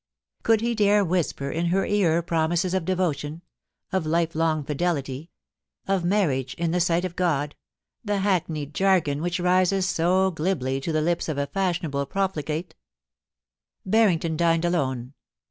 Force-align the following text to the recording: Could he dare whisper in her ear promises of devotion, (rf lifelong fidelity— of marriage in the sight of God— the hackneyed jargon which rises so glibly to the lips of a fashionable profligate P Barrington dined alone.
Could 0.41 0.61
he 0.61 0.73
dare 0.73 1.05
whisper 1.05 1.51
in 1.51 1.67
her 1.67 1.85
ear 1.85 2.23
promises 2.23 2.73
of 2.73 2.85
devotion, 2.85 3.43
(rf 3.93 4.03
lifelong 4.05 4.63
fidelity— 4.63 5.29
of 5.95 6.03
marriage 6.03 6.55
in 6.55 6.71
the 6.71 6.79
sight 6.79 7.05
of 7.05 7.15
God— 7.15 7.53
the 8.03 8.17
hackneyed 8.17 8.73
jargon 8.73 9.21
which 9.21 9.39
rises 9.39 9.87
so 9.87 10.31
glibly 10.31 10.81
to 10.81 10.91
the 10.91 11.03
lips 11.03 11.29
of 11.29 11.37
a 11.37 11.45
fashionable 11.45 12.07
profligate 12.07 12.69
P 13.85 13.89
Barrington 13.91 14.35
dined 14.37 14.65
alone. 14.65 15.13